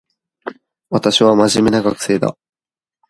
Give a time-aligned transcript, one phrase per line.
[0.89, 2.35] 私は真面目な学生だ